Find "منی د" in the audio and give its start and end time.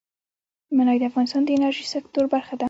0.77-1.03